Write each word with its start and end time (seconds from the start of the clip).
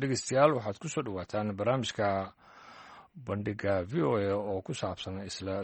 dhegeystayaal 0.00 0.52
waxaad 0.56 0.76
ku 0.82 0.88
soo 0.92 1.02
dhowaataan 1.06 1.48
barnaamijka 1.58 2.06
bandhiga 3.26 3.74
v 3.90 3.92
o 4.08 4.10
a 4.20 4.34
oo 4.52 4.60
ku 4.66 4.72
saabsan 4.80 5.16
isla 5.30 5.54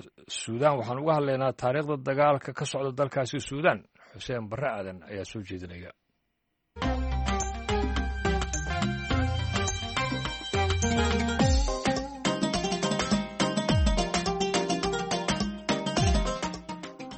suudaan. 0.40 0.78
Waxaan 0.80 1.02
uga 1.02 1.12
hadlaynaa 1.18 1.52
taariikhda 1.62 1.96
dagaalka 2.08 2.50
ka 2.58 2.64
socda 2.72 2.90
dalkaasi 2.98 3.38
suudaan. 3.48 3.80
Xuseen 4.12 4.44
barre 4.50 4.68
aadan 4.76 4.98
ayaa 5.10 5.26
soo 5.32 5.42
jeedinaya. 5.48 5.90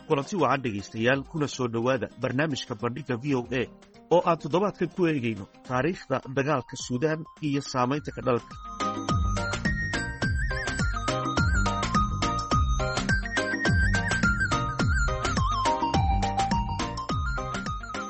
Kulanti 0.08 0.36
wacan 0.36 0.62
dhegaystayaal 0.62 1.22
kuna 1.30 1.46
soo 1.48 1.68
dhowaada 1.68 2.08
barnaamijka 2.20 2.74
bandhigga 2.82 3.16
v 3.22 3.34
o 3.34 3.40
a 3.60 3.62
oo 4.10 4.20
aan 4.28 4.38
toddobaadkan 4.42 4.88
ku 4.96 5.06
eegayno 5.10 5.44
taariikhda 5.68 6.16
dagaalka 6.36 6.74
suudaan 6.86 7.20
iyo 7.48 7.60
saamaynta 7.72 8.10
ka 8.16 8.20
dhalanka 8.26 8.54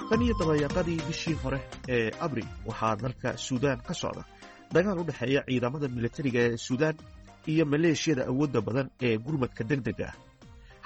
tan 0.08 0.20
iyo 0.24 0.34
dabayaaqadii 0.40 1.00
bishii 1.08 1.36
hore 1.42 1.58
ee 1.94 2.10
abril 2.26 2.48
waxaa 2.68 2.94
dalka 3.02 3.28
suudaan 3.46 3.80
ka 3.86 3.94
socda 4.02 4.22
dagaal 4.74 4.98
u 5.02 5.04
dhexeeya 5.08 5.40
ciidamada 5.48 5.86
militariga 5.96 6.40
ee 6.48 6.56
suudaan 6.66 6.96
iyo 7.52 7.64
maleeshiyada 7.72 8.22
awoodda 8.32 8.60
badan 8.66 8.88
ee 9.06 9.16
gurmadka 9.24 9.62
degdega 9.70 10.06
ah. 10.10 10.16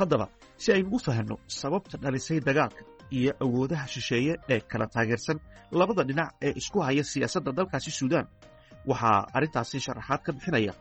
Haddaba 0.00 0.26
si 0.62 0.68
aynu 0.72 0.88
u 0.96 0.98
fahanno 1.06 1.36
sababta 1.60 1.96
dhalisay 2.02 2.40
dagaalka 2.48 2.82
iyo 3.16 3.32
awoodaha 3.44 3.86
shisheeye 3.94 4.32
ee 4.52 4.60
kala 4.70 4.86
taageersan 4.94 5.38
labada 5.80 6.02
dhinac 6.08 6.30
ee 6.46 6.52
isku 6.60 6.78
haya 6.86 7.04
siyaasadda 7.12 7.50
dalkaasi 7.58 7.90
suudaan. 7.98 8.26
Waxaa 8.90 9.18
arrintaasi 9.36 9.76
sharaxaad 9.86 10.20
ka 10.26 10.30
bixinaya 10.36 10.72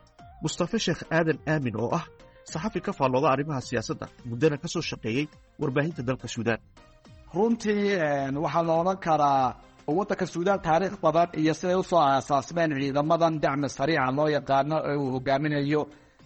mustafe 0.44 0.77
sheekh 0.85 1.02
aadan 1.18 1.37
aamin 1.52 1.76
oo 1.84 1.90
ah 1.99 2.05
saxafi 2.52 2.79
ka 2.85 2.91
faallooda 2.98 3.27
arrimaha 3.34 3.62
siyaasadda 3.70 4.05
muddana 4.29 4.57
ka 4.63 4.68
soo 4.74 4.82
shaqeeyey 4.90 5.26
warbaahinta 5.62 6.02
dalka 6.10 6.27
suudaan. 6.35 6.60
Runtii 7.35 7.82
waxaa 8.43 8.63
la 8.68 8.74
odhan 8.82 8.98
karaa 9.05 9.46
waddanka 9.98 10.26
suudaan 10.34 10.59
taariikh 10.65 10.98
badan 11.04 11.27
iyo 11.41 11.54
siday 11.59 11.76
u 11.76 11.84
soo 11.90 11.99
aasaasmeen 12.09 12.71
ciidamadan 12.82 13.34
dacmi 13.43 13.68
sariica 13.77 14.12
loo 14.18 14.27
yaqaano 14.37 14.76
ee 14.90 14.96
uu 15.02 15.09
hogaaminayo 15.15 15.82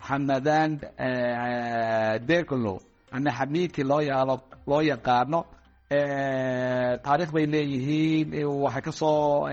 xamadan 0.08 0.72
deglo 2.30 2.74
ama 3.16 3.32
xamiidkii 3.38 3.84
loo 3.92 4.02
loo 4.70 4.82
yaqaano 4.92 5.40
taarikh 5.92 7.32
bay 7.36 7.46
leeyihiin 7.54 8.28
waxay 8.64 8.82
ka 8.88 8.92
soo 8.92 9.48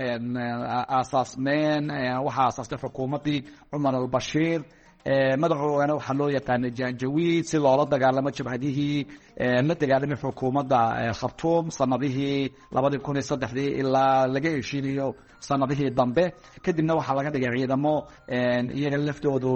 aasaasmeen 0.97 1.83
waxaa 2.25 2.45
aasaastay 2.47 2.79
xukuumaddii 2.83 3.39
cumar 3.71 3.95
albashiir 3.95 4.61
madaxoogana 5.05 5.93
waxaa 5.95 6.13
loo 6.13 6.29
yaqaanay 6.29 6.71
janjawiid 6.71 7.45
si 7.45 7.57
loola 7.57 7.85
dagaalamo 7.85 8.29
jabhadihii 8.37 9.07
la 9.39 9.73
dagaalamay 9.75 10.17
xukuumadda 10.17 11.13
khartuum 11.19 11.71
sanadihii 11.71 12.51
labadii 12.71 12.99
kun 12.99 13.15
iyo 13.15 13.21
saddexdii 13.23 13.79
ilaa 13.79 14.27
laga 14.27 14.49
heshiinayo 14.49 15.15
sanadihii 15.39 15.91
dambe. 15.91 16.33
Kadibna 16.61 16.95
waxaa 16.95 17.15
laga 17.15 17.31
dhigay 17.31 17.57
ciidamo 17.57 17.93
iyaga 18.75 18.97
laftoodu 18.97 19.51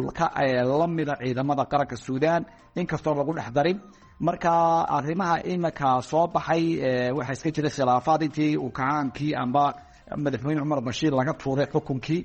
la 0.80 0.88
mida 0.88 1.16
ciidamada 1.22 1.66
qaranka 1.66 1.96
suudaan. 1.98 2.46
Inkastoo 2.76 3.14
lagu 3.16 3.34
dhex 3.36 3.52
darin 3.52 3.80
marka 4.20 4.88
arrimaha 4.88 5.44
imika 5.44 6.02
soo 6.02 6.28
baxay 6.28 6.64
waxaa 7.12 7.34
iska 7.34 7.52
jiray 7.52 7.72
khilaafaad 7.72 8.22
intii 8.24 8.58
uu 8.58 8.72
kacaankii 8.72 9.36
amba 9.36 9.74
madaxweyne 10.16 10.62
cumar 10.62 10.82
bashiir 10.82 11.12
laga 11.12 11.34
tuuray 11.34 11.68
xukunkii 11.74 12.22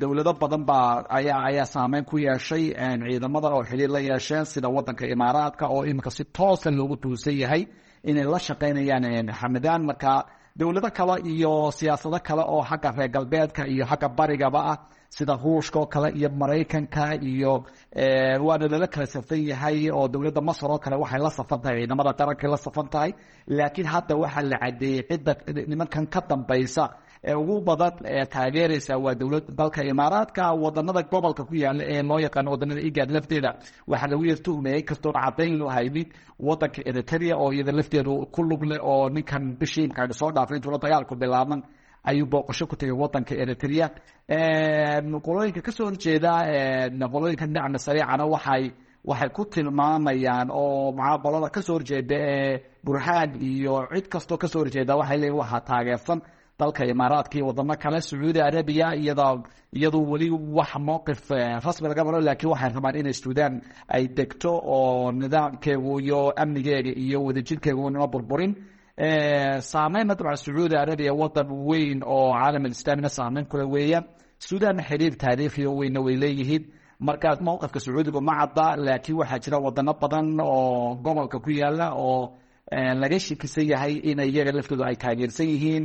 dowlado 0.00 0.32
badan 0.40 0.64
baa 0.68 1.04
ayaa 1.18 1.42
ayaa 1.48 1.66
saameyn 1.74 2.04
ku 2.04 2.16
yeeshay 2.18 2.64
ciidamada 2.74 3.48
oo 3.56 3.62
xiriir 3.70 3.90
la 3.94 4.00
yeesheen 4.00 4.44
sida 4.52 4.68
wadanka 4.68 5.04
imaaraadka 5.14 5.64
oo 5.74 5.84
imika 5.90 6.10
si 6.10 6.24
toosa 6.24 6.70
loogu 6.70 6.96
tuusan 7.02 7.36
yahay 7.42 7.62
inay 8.10 8.24
la 8.32 8.38
shaqaynayaan 8.46 9.32
xamadaan 9.40 9.82
marka 9.88 10.12
dowlado 10.58 10.90
kale 10.98 11.14
iyo 11.32 11.52
siyaasado 11.78 12.18
kale 12.28 12.42
oo 12.54 12.62
xagga 12.70 12.90
reer 12.96 13.08
galbeedka 13.14 13.62
iyo 13.72 13.84
xagga 13.90 14.08
barigaba 14.18 14.60
ah 14.72 14.78
sida 15.16 15.34
ruushka 15.42 15.78
oo 15.80 15.86
kale 15.94 16.08
iyo 16.18 16.28
maraykanka 16.40 17.04
iyo 17.30 17.52
waana 18.46 18.66
lala 18.72 18.86
kala 18.94 19.06
safan 19.14 19.40
yahay 19.50 19.90
oo 19.96 20.06
dowladda 20.12 20.40
masar 20.48 20.70
oo 20.74 20.78
kale 20.84 20.96
waxay 21.02 21.20
la 21.24 21.30
safan 21.38 21.60
tahay 21.62 21.76
ciidamada 21.80 22.12
qarankay 22.18 22.48
la 22.52 22.56
safan 22.66 22.88
tahay. 22.92 23.10
Laakiin 23.56 23.86
hadda 23.92 24.14
waxaa 24.22 24.42
la 24.50 24.56
cadeeyey 24.64 25.02
cidda 25.08 25.32
nimankan 25.70 26.04
ka 26.12 26.20
dambaysa 26.30 26.84
ee 27.24 27.34
ugu 27.34 27.60
badan 27.68 27.92
ee 28.04 28.24
taageeraysa 28.34 28.94
waa 29.04 29.14
dowlad 29.14 29.44
dalka 29.58 29.82
imaaraadka 29.92 30.52
wadanada 30.62 31.02
gobolka 31.02 31.44
ku 31.44 31.54
yaalla 31.54 31.84
ee 31.94 32.02
loo 32.02 32.18
yaqaano 32.26 32.50
wadanada 32.54 32.80
igaad 32.88 33.10
lafteeda. 33.10 33.50
Waxaa 33.90 34.08
lagu 34.12 34.24
yar 34.30 34.38
kastoon 34.88 35.14
cadayn 35.14 35.54
loo 35.60 35.68
haynin 35.68 36.08
wadanka 36.38 36.80
eritrea 36.90 37.34
oo 37.36 37.52
iyada 37.52 37.72
lafteedu 37.72 38.26
ku 38.34 38.42
lug 38.42 38.62
leh 38.70 38.78
oo 38.82 39.08
ninkan 39.08 39.56
bishii 39.60 39.88
soo 40.20 40.30
dhaafay 40.32 40.56
intuula 40.58 40.78
dagaalku 40.78 41.14
bilaaban. 41.16 41.62
Ayuu 42.04 42.26
booqasho 42.26 42.66
ku 42.70 42.76
tegay 42.76 42.94
wadanka 43.02 43.34
eritrea. 43.42 43.90
Qolooyinka 45.26 45.62
ka 45.66 45.72
soo 45.72 45.86
horjeeda 45.88 46.32
qolooyinka 47.12 47.46
dhinacna 47.46 47.78
sariicana 47.78 48.24
waxay 48.34 48.64
waxay 49.04 49.28
ku 49.36 49.42
tilmaamayaan 49.44 50.48
oo 50.50 50.92
mucaabalada 50.96 51.48
ka 51.54 51.60
soo 51.62 51.74
horjeeda 51.76 52.16
ee 52.16 52.62
burhaan 52.84 53.30
iyo 53.42 53.74
cid 53.94 54.06
kastoo 54.08 54.38
ka 54.42 54.48
soo 54.48 54.60
horjeeda 54.62 54.96
waxay 55.00 55.18
leeyihiin 55.18 55.38
waxaa 55.40 55.60
taageersan 55.68 56.18
dalka 56.58 56.84
imaaraadka 56.84 57.38
iyo 57.38 57.46
wadamo 57.46 57.76
kale 57.76 58.00
sacuudi 58.00 58.40
arabiya 58.40 58.94
iyadu 58.96 60.10
weli 60.10 60.30
wax 60.30 60.74
mowqif 60.86 61.30
rasmi 61.64 61.88
laga 61.88 62.04
maro 62.04 62.20
laakiin 62.20 62.50
waxay 62.52 62.70
rabaan 62.74 62.96
inay 63.00 63.12
suudaan 63.14 63.54
ay 63.88 64.04
degto 64.08 64.50
oo 64.76 65.12
nidaamkeegu 65.12 66.00
iyo 66.00 66.20
amnigeega 66.42 66.90
iyo 67.04 67.18
wadajirkeegu 67.24 67.90
nima 67.90 68.06
burburin. 68.12 68.52
Saameynna 69.70 70.14
dabcan 70.18 70.36
sacuudi 70.36 70.74
arabiya 70.76 71.14
wadan 71.14 71.46
weyn 71.68 72.02
oo 72.02 72.32
caalam 72.34 72.64
alislaamina 72.66 73.08
saameyn 73.08 73.46
kule 73.46 73.62
weeyaan 73.74 74.04
suudaanna 74.46 74.82
xiriir 74.88 75.14
taariikhiyo 75.22 75.70
weynna 75.78 76.00
way 76.06 76.16
leeyihiin. 76.22 76.62
Markaas 77.06 77.38
mowqifka 77.40 77.78
sacuudigu 77.84 78.20
ma 78.20 78.34
cadda 78.40 78.66
laakiin 78.86 79.16
waxaa 79.20 79.38
jira 79.44 79.58
wadano 79.66 79.92
badan 80.02 80.40
oo 80.42 80.94
gobolka 81.04 81.38
ku 81.38 81.50
yaalla 81.60 81.94
oo 81.94 82.34
laga 83.02 83.18
shikisan 83.26 83.66
yahay 83.72 83.94
in 84.10 84.18
iyaga 84.18 84.52
laftoodu 84.56 84.82
ay 84.88 84.96
taageersan 85.02 85.46
yihiin 85.52 85.84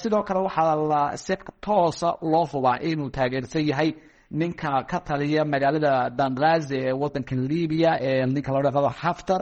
sidoo 0.00 0.22
kale 0.22 0.40
waxaa 0.40 0.76
la 0.76 1.16
si 1.16 1.34
toosa 1.60 2.16
loo 2.22 2.44
hubaa 2.52 2.78
inuu 2.80 3.10
taageersan 3.10 3.64
yahay 3.70 3.90
ninka 4.30 4.70
ka 4.90 4.98
taliya 5.00 5.44
magaalada 5.44 6.10
dangazi 6.18 6.76
ee 6.88 6.92
wadanka 6.92 7.34
libiya 7.36 7.90
ee 8.00 8.26
ninka 8.26 8.52
loo 8.52 8.62
dhaqado 8.66 8.90
xaftar 9.00 9.40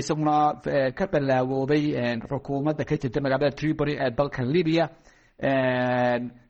isaguna 0.00 0.34
ka 0.98 1.04
balaagoobay 1.12 1.84
xukuumadda 2.30 2.84
ka 2.88 2.94
jirta 3.00 3.20
magaalada 3.24 3.50
tripoli 3.58 3.92
ee 4.04 4.10
dalka 4.18 4.42
libiya 4.54 4.84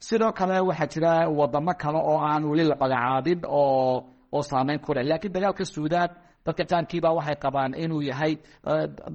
sidoo 0.06 0.32
kale 0.38 0.56
waxaa 0.68 0.86
jira 0.92 1.12
wadamo 1.38 1.72
kale 1.82 1.98
oo 1.98 2.18
aan 2.28 2.44
weli 2.50 2.64
la 2.70 2.76
magacaabin 2.82 3.40
oo 3.46 4.04
oo 4.32 4.42
saameyn 4.42 4.78
ku 4.84 4.94
leh. 4.94 5.02
Laakiin 5.10 5.32
dagaalka 5.34 5.64
suudaan 5.64 6.10
dadka 6.46 6.64
jaankiiba 6.70 7.10
waxay 7.18 7.34
qabaan 7.44 7.72
inuu 7.82 8.02
yahay 8.10 8.32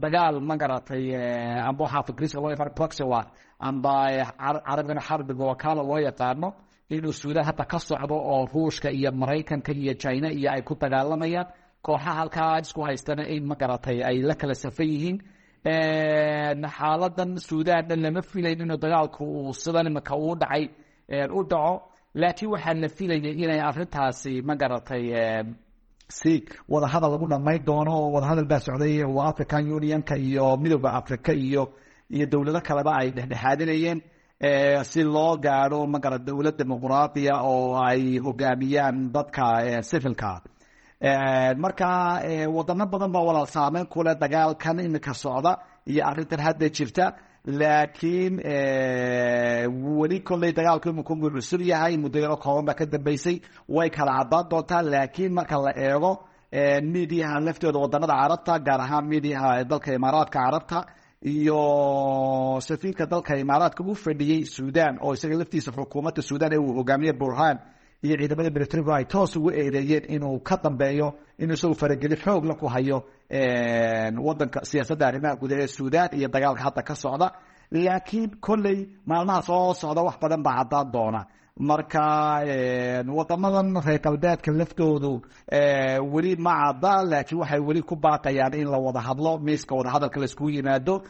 dagaal 0.04 0.36
ma 0.48 0.56
garatay 0.62 1.04
amba 1.70 1.84
waxaa 1.86 2.04
fikriska 2.08 2.40
loo 2.42 2.50
yaqaan 2.54 2.74
proxy 2.78 3.04
war 3.12 3.26
amba 3.68 3.94
carabigana 4.66 5.02
xarbiga 5.08 5.44
wakaala 5.52 5.82
loo 5.90 6.00
yaqaano 6.08 6.50
inuu 6.96 7.14
suudaan 7.22 7.46
hadda 7.50 7.66
ka 7.72 7.78
socdo 7.88 8.16
oo 8.32 8.42
ruushka 8.54 8.90
iyo 8.98 9.10
maraykanka 9.22 9.72
iyo 9.82 9.94
china 10.02 10.28
iyo 10.38 10.50
ay 10.56 10.62
ku 10.68 10.74
dagaalamayaan 10.82 11.48
kooxaha 11.86 12.14
halkaa 12.20 12.60
isku 12.64 12.82
haystana 12.88 13.24
in 13.36 13.44
ma 13.50 13.56
garatay 13.62 13.98
ay 14.10 14.18
la 14.28 14.36
kala 14.40 14.56
safan 14.64 14.88
yihiin. 14.94 15.18
Xaaladan 16.78 17.32
suudaanna 17.48 17.96
lama 18.04 18.22
filayn 18.32 18.60
inuu 18.64 18.78
dagaalku 18.84 19.24
uu 19.38 19.54
sidan 19.62 19.88
imika 19.90 20.14
uu 20.24 20.36
dhacay 20.42 20.64
u 21.38 21.42
dhaco. 21.52 21.74
Laakiin 22.22 22.50
waxaa 22.54 22.74
la 22.84 22.88
filayay 22.98 23.34
inay 23.44 23.60
arintaasi 23.70 24.34
ma 24.48 24.54
garatay 24.62 25.06
si 26.18 26.34
wadahadal 26.72 27.12
lagu 27.14 27.26
dhamayn 27.34 27.62
doono 27.68 27.96
wadahadal 28.16 28.46
baa 28.52 28.60
socday 28.66 28.96
african 29.30 29.64
unionka 29.78 30.16
iyo 30.28 30.46
midooda 30.62 30.90
africa 31.00 31.32
iyo 31.46 31.64
iyo 32.16 32.26
dowlado 32.32 32.62
kaleba 32.68 32.92
ay 33.00 33.08
dhexdhexaadinayeen 33.16 34.00
si 34.92 35.02
loo 35.04 35.38
gaadho 35.46 35.80
magara 35.94 36.18
dowlad 36.28 36.56
dimuqraadiya 36.60 37.36
oo 37.52 37.76
ay 37.90 38.02
hogaamiyaan 38.26 38.98
dadka 39.16 39.46
civilka 39.90 40.32
marka 41.64 41.90
wadano 42.56 42.86
badan 42.92 43.12
baa 43.16 43.24
walaal 43.30 43.48
saameyn 43.56 43.86
kuleh 43.94 44.16
dagaalkan 44.24 44.78
imika 44.88 45.14
socda 45.24 45.52
iyo 45.92 46.02
arintan 46.10 46.40
hadda 46.46 46.70
jirta. 46.78 47.06
Laakiin 47.60 48.34
weli 50.00 50.20
kolley 50.28 50.52
dagaalku 50.58 50.88
iminku 50.92 51.14
mucusub 51.22 51.62
yahay 51.72 51.98
muddo 52.04 52.20
kooban 52.44 52.66
baa 52.68 52.74
ka 52.80 52.86
dambeysay 52.94 53.36
way 53.76 53.90
kala 53.96 54.12
cadaan 54.20 54.46
doontaa 54.52 54.82
laakiin 54.94 55.32
marka 55.38 55.58
la 55.66 55.72
eego 55.86 56.12
midiyaha 56.94 57.38
laftooda 57.46 57.80
wadanada 57.84 58.16
carabta 58.22 58.54
gaar 58.68 58.82
ahaan 58.86 59.06
midiyaha 59.12 59.50
dalka 59.72 59.90
imaaraadka 59.98 60.40
carabta 60.40 60.80
iyo 61.24 61.60
safiirka 62.62 63.06
dalka 63.06 63.38
imaaraadka 63.38 63.84
u 63.84 63.96
fadhiyey 63.96 64.46
suudan 64.46 64.98
oo 65.02 65.14
isaga 65.14 65.36
laftiisa 65.42 65.72
xukuumadda 65.72 66.22
suudan 66.22 66.54
ee 66.54 66.58
uu 66.58 66.74
hogaamiye 66.80 67.14
burhaan 67.14 67.58
iyo 68.04 68.16
ciidamada 68.20 68.50
militarigu 68.56 68.92
ay 68.94 69.06
toos 69.06 69.36
ugu 69.36 69.50
eedeeyeen 69.52 70.06
inuu 70.16 70.40
ka 70.48 70.56
dambeeyo 70.64 71.08
inuu 71.40 71.54
isagu 71.58 71.76
farageli 71.82 72.16
xoogla 72.24 72.54
ku 72.60 72.68
hayo 72.68 72.98
wadanka 74.28 74.60
siyaasadda 74.70 75.08
arrimaha 75.08 75.36
gudaha 75.42 75.62
ee 75.62 75.68
suudan 75.68 76.10
iyo 76.18 76.28
dagaalka 76.28 76.64
hadda 76.64 76.82
ka 76.84 76.96
socda. 76.96 77.28
Laakiin 77.72 78.30
kolley 78.46 78.78
maalmaha 79.06 79.42
soo 79.48 79.74
socda 79.74 80.02
wax 80.08 80.16
badan 80.22 80.44
baa 80.46 80.56
caddaan 80.60 80.92
doona 80.94 81.22
marka 81.64 82.42
wadamadan 83.08 83.76
reer 83.86 84.00
galbeedka 84.00 84.52
laftoodu 84.52 85.22
weli 86.14 86.36
ma 86.36 86.54
cadda 86.74 87.04
laakiin 87.06 87.40
waxay 87.42 87.60
weli 87.60 87.82
ku 87.84 87.96
baaqayaan 87.96 88.54
in 88.56 88.68
la 88.72 88.78
wada 88.80 89.00
hadlo 89.00 89.38
miiska 89.38 89.76
wadahadalka 89.76 90.20
laiskugu 90.20 90.50
yimaado. 90.50 91.04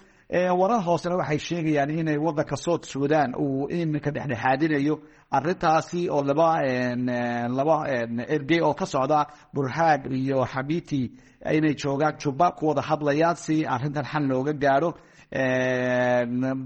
Warar 0.60 0.82
hoosena 0.84 1.16
waxay 1.16 1.38
sheegayaan 1.40 1.90
inay 1.90 2.18
wadanka 2.18 2.58
south 2.58 2.86
sudan 2.86 3.34
uu 3.40 3.70
iminka 3.70 4.12
dhexdhexaadinayo. 4.12 5.00
Arintaasi 5.32 6.10
oo 6.10 6.22
laba 6.24 6.60
laba 7.58 7.88
ergey 8.28 8.62
oo 8.62 8.74
ka 8.74 8.86
socda 8.86 9.28
burhaan 9.54 10.12
iyo 10.12 10.44
xamiti 10.46 11.12
inay 11.52 11.74
joogaan 11.76 12.18
juba 12.20 12.52
ku 12.52 12.68
wada 12.68 12.82
hadlayaan 12.82 13.36
si 13.36 13.66
arintan 13.66 14.04
xal 14.06 14.24
looga 14.28 14.54
gaadho 14.54 14.94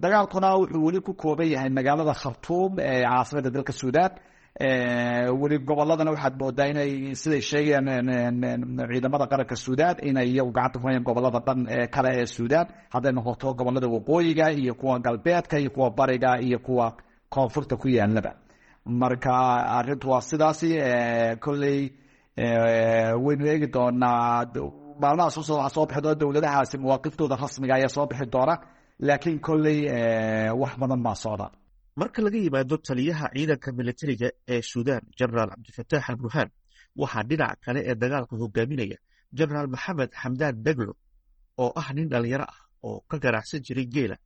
dagaalkuna 0.02 0.56
wuxuu 0.60 0.86
weli 0.86 1.00
ku 1.02 1.14
kooban 1.14 1.48
yahay 1.48 1.70
magaalada 1.70 2.14
khartuum 2.14 2.76
caasimada 2.78 3.50
dalka 3.50 3.74
suudan 3.74 4.12
weli 5.42 5.58
goboladana 5.60 6.12
waxaad 6.12 6.36
moodaa 6.42 6.68
inay 6.72 7.16
siday 7.22 7.42
sheegayaan 7.42 8.38
ciidamada 8.92 9.26
qaranka 9.32 9.56
suudan 9.56 9.96
inay 10.10 10.28
iyagu 10.32 10.52
gacanta 10.52 10.80
ku 10.80 10.88
hayaan 10.88 11.04
gobollada 11.08 11.40
dhan 11.48 11.60
kale 11.96 12.10
ee 12.22 12.26
suudan 12.26 12.66
hadday 12.94 13.12
noqoto 13.18 13.48
gobollada 13.60 13.88
waqooyiga 13.96 14.52
iyo 14.52 14.74
kuwa 14.76 15.00
galbeedka 15.00 15.60
iyo 15.60 15.70
kuwa 15.76 15.90
bariga 15.98 16.32
iyo 16.42 16.60
kuwa 16.60 16.98
koonfurta 17.30 17.76
ku 17.78 17.88
yaalaba 17.88 18.32
marka 18.86 19.32
arintu 19.78 20.10
waa 20.10 20.22
sidaasi 20.22 20.70
kolley 21.40 21.80
waynu 23.26 23.46
eegi 23.52 23.68
doonaa 23.68 24.46
maalmaha 25.02 25.30
soo 25.36 25.44
soo 25.50 25.70
soo 25.76 25.86
bixi 25.90 26.02
doona 26.04 26.16
dowladahaasi 26.22 26.76
mawaaqiftooda 26.84 27.36
rasmiga 27.44 27.74
ayaa 27.78 27.90
soo 27.96 28.06
bixi 28.12 28.26
doona 28.34 28.56
laakiin 29.08 29.40
kolley 29.48 29.80
wax 30.62 30.74
badan 30.82 31.02
baa 31.06 31.16
socda 31.24 31.48
marka 32.00 32.20
laga 32.26 32.38
yimaado 32.46 32.76
taliyaha 32.88 33.26
ciidanka 33.36 33.70
militariga 33.80 34.28
ee 34.54 34.62
suudan 34.72 35.02
jenaraal 35.18 35.50
cabdifataax 35.54 36.06
al 36.12 36.18
burhaan 36.22 36.50
waxaa 37.02 37.24
dhinaca 37.30 37.56
kale 37.66 37.80
ee 37.90 37.96
dagaalka 38.02 38.34
hogaaminaya 38.42 38.98
jenaraal 39.38 39.68
maxamed 39.74 40.10
xamdaan 40.22 40.56
deglo 40.66 40.94
oo 41.64 41.70
ah 41.82 41.88
nin 41.96 42.08
dhalinyaro 42.12 42.46
ah 42.54 42.60
oo 42.88 42.98
ka 43.10 43.16
ganacsan 43.24 43.60
jiray 43.68 43.88
geela 43.96 44.18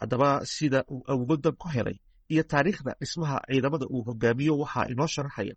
haddaba 0.00 0.28
sida 0.54 0.78
uu 0.94 1.00
awoodan 1.12 1.54
ku 1.62 1.66
helay 1.74 1.96
iyo 2.32 2.42
taariikhda 2.52 2.92
dhismaha 3.00 3.36
ciidamada 3.50 3.86
uu 3.94 4.02
hogaamiyo 4.08 4.52
waxaa 4.62 4.84
inoo 4.92 5.08
sharaxaya 5.14 5.54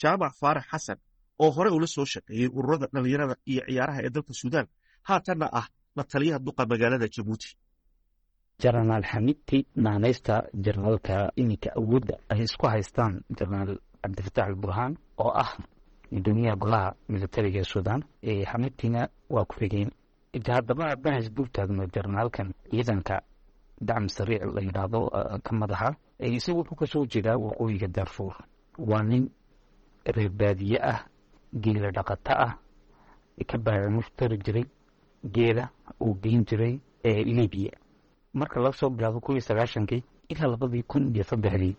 jaamac 0.00 0.32
faarax 0.40 0.64
xasan 0.72 0.98
oo 1.42 1.50
hore 1.56 1.70
ula 1.76 1.86
soo 1.94 2.04
shaqeeyey 2.12 2.48
ururada 2.58 2.86
dhalinyarada 2.94 3.34
iyo 3.52 3.62
ciyaaraha 3.68 4.00
ee 4.06 4.10
dalka 4.14 4.32
suudan 4.40 4.66
haatanna 5.08 5.46
ah 5.60 5.66
la 5.96 6.02
taliyaha 6.12 6.38
duqa 6.46 6.62
magaalada 6.70 7.06
jabuuti 7.14 7.48
jenaraal 8.62 9.04
xamidti 9.12 9.58
naanaysta 9.84 10.34
jenaraalka 10.64 11.16
iminka 11.40 11.70
awoodda 11.80 12.14
ay 12.32 12.40
isku 12.46 12.66
haystaan 12.72 13.14
jenaraal 13.38 13.72
cabdifatax 14.02 14.50
burhaan 14.62 14.92
oo 15.24 15.32
ah 15.44 15.50
gudoomiyaha 16.14 16.56
golaha 16.62 16.88
militariga 17.12 17.58
ee 17.60 17.68
suudan 17.72 18.00
xamidtina 18.50 19.00
waa 19.34 19.44
ku 19.50 19.54
xigeen 19.60 19.90
haddaba 20.56 20.86
bahas 21.04 21.26
buugtaagno 21.36 21.84
jenaraalkan 21.94 22.48
ciidanka 22.70 23.16
dacm 23.88 24.06
sariic 24.16 24.42
la 24.54 24.60
yidhaahdo 24.66 25.00
ka 25.46 25.52
madaxa 25.60 25.88
isaga 26.36 26.56
wuxuu 26.58 26.76
ka 26.80 26.86
soo 26.92 27.04
jeedaa 27.12 27.36
waqooyiga 27.44 27.88
darfuur 27.96 28.34
waa 28.90 29.02
nin 29.10 29.24
reer 30.16 30.30
baadiye 30.40 30.78
ah 30.92 31.00
geela 31.54 31.90
dhaqato 31.90 32.32
ah 32.46 32.54
ka 33.46 33.58
baamushtari 33.58 34.38
jiray 34.38 34.64
geela 35.34 35.68
uu 36.00 36.14
geyn 36.22 36.44
jiray 36.44 36.80
libiya 37.04 37.72
marka 38.34 38.60
laga 38.60 38.76
soo 38.76 38.90
bilaabo 38.90 39.20
kow 39.20 39.32
iyo 39.34 39.40
sagaashankii 39.40 40.02
ilaa 40.28 40.46
labadii 40.46 40.82
kun 40.82 41.14
iyo 41.14 41.24
saddexdii 41.24 41.76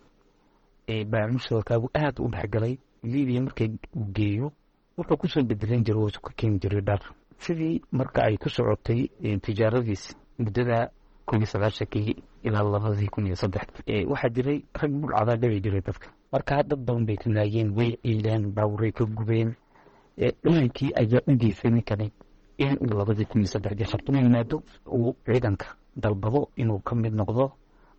baamushtarkaagu 1.11 1.89
aad 1.95 2.19
u 2.19 2.27
dhexgalay 2.29 2.77
libiya 3.03 3.41
markay 3.41 3.69
uu 3.95 4.05
geeyo 4.13 4.51
wuxuu 4.97 5.17
ku 5.17 5.27
soo 5.27 5.43
bedelan 5.43 5.83
jiray 5.83 6.01
oo 6.03 6.09
ka 6.21 6.33
keeni 6.35 6.59
jiray 6.59 6.81
dhar. 6.81 6.99
Sidii 7.37 7.81
marka 7.91 8.23
ay 8.23 8.37
ku 8.37 8.49
socotay 8.49 9.07
tijaaradiis 9.41 10.15
muddada 10.39 10.91
kow 11.25 11.37
iyo 11.37 11.45
sagaashankii 11.45 12.15
ilaa 12.43 12.63
labadii 12.63 13.07
kun 13.07 13.25
iyo 13.27 13.35
saddex 13.35 13.67
waxaa 14.07 14.29
jiray 14.29 14.63
rag 14.73 14.91
bulcadaa 14.91 15.35
dhabi 15.37 15.61
jiray 15.61 15.81
dadka 15.81 16.07
markaa 16.31 16.63
dad 16.63 16.79
badan 16.85 17.05
bay 17.05 17.17
kanaayeen 17.17 17.69
way 17.77 17.97
ciideen 18.03 18.51
baaburay 18.55 18.91
ka 18.91 19.05
gubeen. 19.05 19.55
Dhamankii 20.43 20.91
ayaa 20.95 21.21
u 21.27 21.35
geysay 21.35 21.71
ninkani 21.71 22.11
in 22.57 22.77
labadii 22.89 23.25
kun 23.25 23.45
saddexdii 23.45 23.85
khartumo 23.91 24.17
yimaado 24.19 24.63
uu 24.87 25.15
ciidanka 25.25 25.65
dalbado 25.95 26.49
inuu 26.55 26.79
ka 26.79 26.95
mid 26.95 27.13
noqdo. 27.13 27.51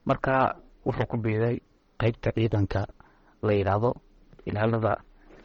Marka 0.07 0.57
wuxuu 0.87 1.07
ku 1.07 1.17
biiday 1.17 1.61
qaybta 2.01 2.33
ciidanka 2.33 2.87
la 3.43 3.53
yidhaahdo 3.53 3.95
ilaalada 4.47 4.97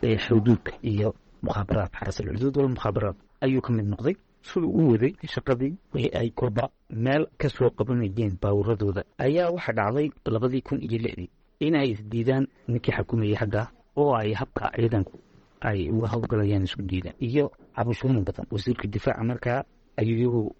xuduudka 0.02 0.72
iyo 0.82 1.14
mukhaabaraad 1.42 1.92
xarasul 2.00 2.28
xuduud 2.38 2.58
wal 2.58 2.70
mukhaabaraad 2.76 3.16
ayuu 3.42 3.62
ka 3.62 3.72
mid 3.74 3.86
noqday. 3.86 4.16
Siduu 4.42 4.70
u 4.72 4.92
waday 4.92 5.14
shaqadii 5.28 5.74
ay 6.16 6.30
kolba 6.32 6.70
meel 6.90 7.28
ka 7.38 7.50
soo 7.50 7.70
qabanayeen 7.70 8.38
baaburadooda 8.42 9.04
ayaa 9.18 9.52
waxaa 9.52 9.74
dhacday 9.74 10.10
labadii 10.26 10.62
kun 10.62 10.80
iyo 10.82 10.98
lixdii 11.04 11.30
inay 11.60 11.88
isdiidaan 11.94 12.46
ninkii 12.68 12.92
xukumayay 12.98 13.36
xagga 13.42 13.64
oo 13.96 14.14
ay 14.16 14.34
habka 14.34 14.72
ciidanku 14.76 15.14
ay 15.62 15.90
uga 15.90 16.08
howlgalayaan 16.14 16.64
isku 16.68 16.82
diidaan. 16.90 17.16
Iyo 17.20 17.52
cabashooyin 17.76 18.24
badan. 18.28 18.46
Wasiirka 18.52 18.86
difaaca 18.88 19.24
markaa 19.24 19.64
ayuu 19.98 20.54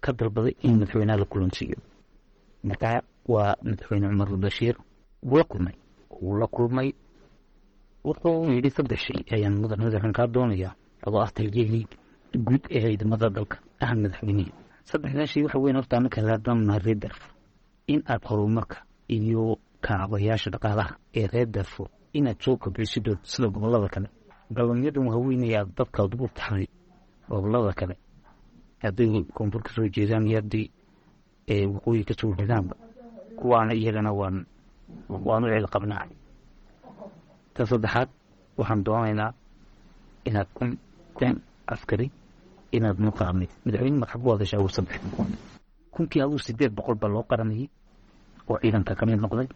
ka 0.00 0.12
dalbaday 0.12 0.54
in 0.62 0.78
madaxweynaha 0.78 1.18
la 1.18 1.24
kulansiiyo 1.26 1.78
markaa 2.62 3.02
waa 3.28 3.56
madaxweyne 3.62 4.06
cumar 4.08 4.28
albashiir 4.28 4.76
wuu 5.22 5.38
la 5.38 5.44
kulmay. 5.44 5.74
Wuu 6.22 6.38
la 6.38 6.46
kulmay. 6.46 6.88
Wuxuu 8.04 8.48
yidhi 8.54 8.70
saddex 8.70 9.00
shay 9.06 9.20
ayaan 9.34 9.60
madaxweyne 9.60 10.12
kaa 10.18 10.26
doonaya 10.34 10.70
adoo 11.06 11.20
ah 11.20 11.30
taliyihii 11.34 11.86
guud 12.46 12.62
ee 12.70 12.80
ciidamada 12.86 13.28
dalka 13.36 13.56
ah 13.80 13.92
madaxweynihii. 13.94 14.52
Saddexdan 14.88 15.26
shay 15.26 15.42
waxa 15.44 15.58
weyn 15.58 15.76
horta 15.76 15.96
annaka 15.98 16.22
laadamna 16.22 16.78
reer 16.78 16.98
darfur 17.02 17.30
in 17.92 18.00
aad 18.06 18.22
horumarka 18.28 18.78
iyo 19.08 19.58
kaabayaasha 19.86 20.50
dhaqaalaha 20.54 20.92
ee 21.18 21.26
reer 21.32 21.46
darfur. 21.54 21.88
Inaad 22.12 22.38
soo 22.44 22.56
kobcisidoo 22.56 23.16
sida 23.22 23.48
gobollada 23.48 23.88
kale. 23.88 24.08
Galonyadan 24.56 25.06
waaweynaya 25.08 25.64
dadka 25.76 26.04
ugu 26.04 26.28
taxay 26.28 26.66
gobollada 27.28 27.72
kale. 27.80 27.94
Hadday 28.82 29.24
koonfur 29.36 29.62
ka 29.62 29.70
soo 29.74 29.88
jeedaan 29.94 30.26
iyo 30.28 30.38
haddii 30.40 30.66
waqooyi 31.74 32.04
ka 32.08 32.14
soo 32.20 32.34
jeedaanba 32.38 32.74
kuwaana 33.38 33.72
iyagana 33.74 34.12
waan 34.12 34.46
waan 35.08 35.44
u 35.44 35.48
ceel 35.48 35.66
qabnaa. 35.74 36.06
Ta 37.54 37.66
saddexaad 37.66 38.08
waxaan 38.58 38.84
doonaynaa 38.84 39.32
inaad 40.24 40.48
kun 40.54 40.78
kun 41.14 41.40
askari 41.66 42.10
inaad 42.72 42.98
noo 43.00 43.10
qaramay 43.18 43.48
madaxweyne 43.64 43.98
marxab 43.98 44.26
u 44.26 44.30
uu 44.34 44.68
saddex. 44.68 45.00
Kunkii 45.90 46.22
aduu 46.22 46.38
sideed 46.38 46.72
boqol 46.74 46.94
baa 46.94 47.08
loo 47.14 47.22
qaramayay 47.22 47.68
oo 48.48 48.58
ciidanka 48.62 48.94
ka 48.94 49.06
mid 49.06 49.20
noqday 49.20 49.48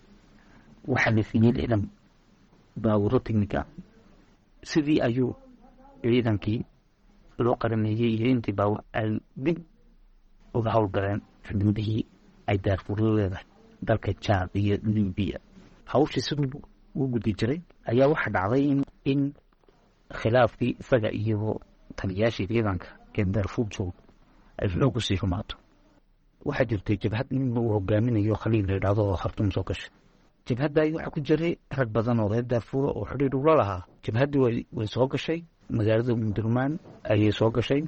waxaa 0.93 1.11
la 1.17 1.23
siiyey 1.23 1.53
ciidan 1.57 1.83
baawuro 2.83 3.19
technica 3.27 3.61
sidii 4.71 5.01
ayuu 5.07 5.33
ciidankii 6.03 6.61
loo 7.45 7.57
qarameeyey 7.63 8.13
iyo 8.17 8.27
intii 8.35 8.53
baawur 8.59 8.81
ay 8.93 9.09
dib 9.45 9.59
uga 10.55 10.71
howlgaleen 10.75 11.21
xududihii 11.47 12.03
ay 12.47 12.59
daarfuro 12.65 13.07
leedahay 13.17 13.45
dalka 13.83 14.13
jaad 14.25 14.51
iyo 14.55 14.77
libiya. 14.95 15.39
Hawshii 15.85 16.21
siduu 16.27 16.61
u 16.95 17.09
gudi 17.13 17.33
jiray 17.39 17.61
ayaa 17.91 18.09
waxaa 18.13 18.31
dhacday 18.35 18.63
in 18.73 18.81
in 19.05 19.21
khilaafkii 20.19 20.77
isaga 20.81 21.11
iyo 21.13 21.61
taliyaashii 21.97 22.47
ciidanka 22.51 22.87
ee 23.19 23.25
daarfuur 23.25 23.67
joog 23.75 23.95
ay 24.59 24.69
xoog 24.69 24.97
u 24.97 25.01
sii 25.01 25.17
xumaato. 25.21 25.57
Waxaa 26.45 26.65
jirtay 26.71 26.97
jabhad 27.03 27.27
nin 27.31 27.59
uu 27.59 27.69
hogaaminayo 27.75 28.35
khaliil 28.43 28.67
la 28.69 28.75
yidhaahdo 28.75 29.03
oo 29.11 29.17
khartuum 29.23 29.51
soo 29.55 29.63
gashay 29.69 29.91
jabhaddaay 30.49 30.93
waxaa 30.95 31.11
ku 31.15 31.21
jiray 31.21 31.55
rag 31.71 31.89
badan 31.89 32.21
oo 32.21 32.29
reer 32.29 32.45
daarfuura 32.45 32.91
oo 32.93 33.05
xidhiir 33.11 33.35
ula 33.37 33.55
lahaa. 33.61 33.83
Jabhaddii 34.05 34.67
way 34.77 34.87
soo 34.87 35.07
gashay 35.09 35.41
magaalada 35.71 36.13
mudurmaan 36.15 36.73
ayay 37.13 37.33
soo 37.33 37.51
gashay. 37.51 37.83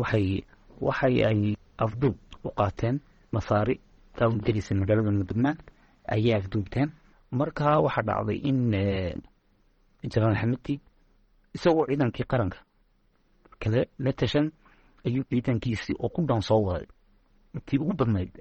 Waxay 0.00 0.42
waxay 0.80 1.14
ay 1.28 1.40
afduub 1.78 2.16
u 2.44 2.50
qaateen 2.58 2.96
masaari 3.32 3.74
kaungelisa 4.18 4.74
magaalada 4.74 5.10
mudurmaan 5.10 5.56
ayay 6.14 6.34
afduubteen. 6.38 6.90
Markaa 7.30 7.78
waxaa 7.84 8.02
dhacday 8.08 8.38
in 8.48 8.58
jenaraal 10.10 10.36
xamidi 10.40 10.74
isagoo 11.54 11.86
ciidankii 11.86 12.26
qaranka 12.30 12.58
kale 13.62 13.80
la 13.98 14.12
tashan 14.12 14.46
ayuu 15.06 15.24
ciidankiisii 15.30 15.94
oo 16.02 16.08
ku 16.08 16.22
dhan 16.26 16.42
soo 16.42 16.60
waday. 16.66 16.88
Intii 17.54 17.78
ugu 17.78 17.94
badnayd 17.94 18.34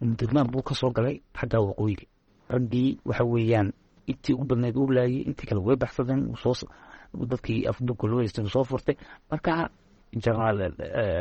degmaan 0.00 0.46
buu 0.52 0.62
ka 0.62 0.74
soo 0.74 0.90
galay 0.90 1.16
xaggaa 1.38 1.60
waqooyiga 1.66 2.06
raggii 2.54 2.98
waxa 3.08 3.24
weeyaan 3.32 3.68
intii 4.10 4.34
ugu 4.34 4.44
badnayd 4.50 4.76
uu 4.76 4.90
laayay 4.96 5.22
intii 5.28 5.46
kale 5.48 5.60
way 5.66 5.76
baxsadeen 5.82 6.22
dadkii 7.30 7.66
afduubka 7.70 8.06
loo 8.10 8.18
haystay 8.20 8.46
soo 8.54 8.64
furtay. 8.64 8.96
Marka 9.30 9.70
jenaraal 10.22 10.58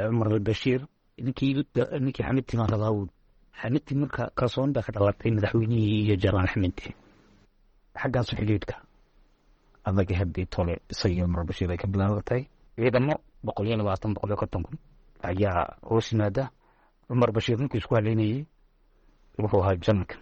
cumar 0.09 0.27
albashiir 0.33 0.81
ninkii 1.25 1.51
ninkii 2.03 2.23
xamidtii 2.27 2.57
maa 2.59 2.67
rabaa 2.73 2.91
xamidtii 3.61 3.95
marka 4.01 4.23
kalsooni 4.39 4.73
baa 4.75 4.81
ka 4.87 4.91
dhalatay 4.95 5.31
madaxweynihii 5.35 5.99
iyo 6.05 6.15
jenaraal 6.23 6.47
xamidti 6.53 6.89
xaggaasu 8.01 8.33
xidhiidhka 8.39 8.75
adaga 9.87 10.15
haddii 10.21 10.45
tole 10.53 10.73
isagii 10.91 11.21
cumar 11.25 11.43
bashiir 11.49 11.69
ay 11.71 11.77
ka 11.77 11.87
bilaabatay. 11.87 12.41
Ciidamo 12.75 13.13
boqol 13.45 13.67
iyo 13.67 13.77
labaatan 13.77 14.13
boqol 14.15 14.29
iyo 14.31 14.37
konton 14.41 14.63
kun. 14.65 14.77
Ayaa 15.29 15.77
hoos 15.89 16.07
yimaada. 16.11 16.43
Cumar 17.07 17.29
bashiir 17.35 17.57
ninkuu 17.59 17.77
isku 17.77 17.93
haleynayey 17.95 18.45
wuxuu 19.41 19.61
ahaa 19.63 19.75
janarka 19.85 20.15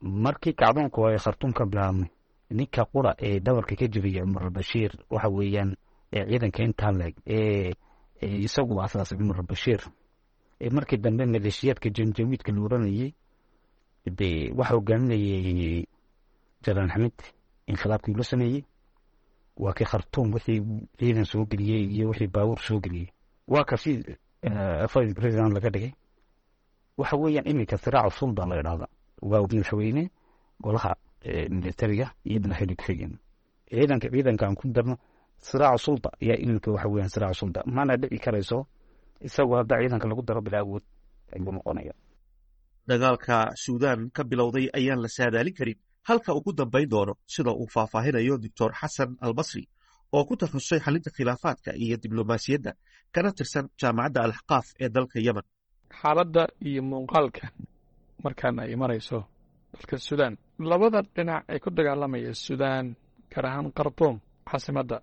markii 0.00 0.52
kacdoonku 0.54 1.06
ay 1.06 1.18
khartuum 1.18 1.52
ka 1.52 1.64
bilaabmay 1.66 2.08
ninka 2.50 2.84
qura 2.84 3.14
ee 3.18 3.38
dhabarka 3.40 3.76
ka 3.76 3.86
jebiyay 3.88 4.22
cumar 4.24 4.50
bashiir 4.50 4.92
waxa 5.10 5.28
weeyaan 5.28 5.76
ciidanka 6.12 6.62
intaa 6.64 6.92
leeg 6.92 7.14
ee 7.26 7.72
isagu 8.20 8.80
asaasay 8.82 9.18
cumar 9.18 9.42
bashiir 9.42 9.80
markii 10.72 10.96
dambe 10.98 11.26
maleeshiyaadka 11.26 11.88
janjawiidka 11.96 12.52
la 12.52 12.60
oranayey 12.66 13.12
waxa 14.58 14.74
hogaaminayay 14.74 15.84
janaraal 16.64 16.90
xamid 16.92 17.16
inkhilaabkii 17.70 18.14
la 18.18 18.24
sameeyey 18.24 18.62
waa 19.56 19.72
kii 19.72 19.84
khartuum 19.84 20.32
wixii 20.34 20.60
ciidan 20.98 21.24
soo 21.24 21.44
geliyey 21.44 21.84
iyo 21.94 22.08
wixii 22.08 22.26
baabuur 22.34 22.58
soo 22.60 22.80
geliyey 22.80 23.08
waa 23.48 23.64
kasi 23.64 23.90
vice 24.92 25.14
president 25.14 25.52
laga 25.52 25.70
dhigay. 25.70 25.92
Waxa 26.96 27.16
weeyaan 27.16 27.46
iminka 27.48 27.76
siraacu 27.78 28.10
sulda 28.10 28.46
la 28.46 28.60
idhahda 28.60 28.86
waa 29.22 29.40
madaxweyne 29.42 30.02
golaha 30.64 30.92
militariga 31.56 32.06
iyo 32.28 32.38
madaxweyne 32.44 32.74
ku-xigeen 32.78 33.12
ciidanka 33.70 34.06
ciidanka 34.14 34.44
aan 34.46 34.54
ku 34.60 34.64
darno 34.76 34.94
siraacu 35.48 35.78
sulda 35.86 36.08
ayaa 36.22 36.36
iminka 36.44 36.68
waxa 36.74 36.88
weeyaan 36.92 37.10
siraacu 37.14 37.34
sulda 37.42 37.60
mana 37.76 37.92
dhici 38.00 38.18
karayso 38.24 38.58
isagoo 39.26 39.56
hadda 39.60 39.74
ciidanka 39.82 40.06
lagu 40.10 40.22
daro 40.28 40.40
bila 40.46 40.58
awood 40.64 40.84
ayuu 41.34 41.52
noqonaya 41.56 41.94
dagaalka 42.88 43.36
suudaan 43.64 44.10
ka 44.16 44.22
bilowday 44.30 44.66
ayaan 44.78 45.00
la 45.04 45.08
saadaalin 45.08 45.54
karin. 45.58 45.78
Halka 46.08 46.34
uu 46.34 46.42
ku 46.42 46.52
dambayn 46.52 46.88
doono 46.90 47.14
sida 47.26 47.50
uu 47.52 47.68
faahfaahinayo 47.74 48.34
doctor 48.44 48.70
xasan 48.80 49.10
albasri 49.20 49.64
oo 50.12 50.24
ku 50.28 50.34
takhasusay 50.36 50.80
xalinta 50.84 51.10
khilaafaadka 51.16 51.70
iyo 51.84 51.96
diblomaasiyadda 52.02 52.72
kana 53.14 53.30
tirsan 53.36 53.66
jaamacadda 53.80 54.20
alxqaaf 54.26 54.66
ee 54.82 54.88
dalka 54.88 55.18
yemen. 55.26 55.44
Xaaladda 56.00 56.42
iyo 56.68 56.82
muuqaalka 56.90 57.44
markaan 58.24 58.58
ay 58.62 58.74
marayso 58.82 59.18
dalka 59.72 59.96
suudaan 60.06 60.34
labada 60.70 61.00
dhinac 61.14 61.42
ay 61.52 61.58
ku 61.62 61.68
dagaalamaya 61.76 62.32
suudaan 62.44 62.86
gaar 63.32 63.46
ahaan 63.46 63.68
khartuum 63.76 64.16
caasimadda 64.48 64.96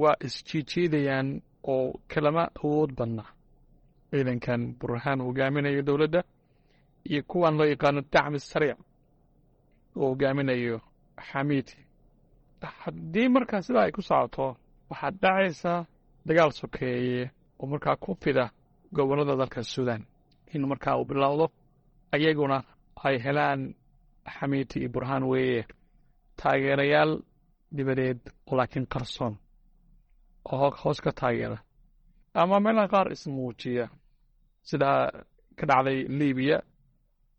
waa 0.00 0.16
isjiijiidayaan 0.26 1.28
oo 1.72 1.86
kalama 2.12 2.44
awood 2.62 2.90
badna 2.98 3.24
ciidankan 4.10 4.60
burhaan 4.80 5.20
hogaaminayo 5.26 5.82
dowladda 5.88 6.20
iyo 7.10 7.22
kuwan 7.30 7.54
loo 7.58 7.66
yaqaano 7.72 8.00
dacmi 8.12 8.38
sariic 8.50 8.78
oo 9.96 10.06
hogaaminayo 10.10 10.76
xamiiti 11.28 11.76
haddii 12.82 13.28
markaa 13.34 13.62
sidaa 13.66 13.84
ay 13.86 13.92
ku 13.96 14.02
socoto 14.02 14.56
waxaad 14.90 15.14
dhacaysaa 15.22 15.80
dagaal 16.26 16.52
sokeeye 16.60 17.30
oo 17.60 17.66
markaa 17.72 17.96
ku 17.96 18.10
fida 18.22 18.44
gobollada 18.96 19.34
dalka 19.40 19.60
suudaan 19.62 20.02
in 20.54 20.62
markaa 20.70 20.96
uu 20.98 21.04
bilowdo 21.10 21.46
ayaguna 22.14 22.58
ay 23.06 23.16
helaan 23.24 23.60
xamiiti 24.36 24.76
iyo 24.80 24.88
burhaan 24.94 25.24
weeye. 25.32 25.62
Taageerayaal 26.40 27.12
dibadeed 27.76 28.20
oo 28.48 28.54
laakiin 28.58 28.86
qarsoon 28.92 29.34
oo 30.52 30.70
hoos 30.82 30.98
ka 31.04 31.12
taageera. 31.20 31.58
Ama 32.40 32.56
meelaha 32.64 32.88
qaar 32.94 33.08
ismuujiya 33.14 33.86
sidaa 34.68 35.00
ka 35.58 35.64
dhacday 35.70 35.98
libiya 36.18 36.58